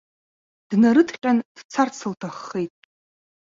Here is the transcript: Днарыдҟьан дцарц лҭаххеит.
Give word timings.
Днарыдҟьан 0.69 1.37
дцарц 1.55 1.97
лҭаххеит. 2.11 2.73